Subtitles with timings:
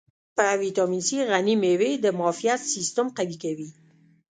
[0.35, 3.69] په ویټامین C غني مېوې د معافیت سیستم قوي کوي.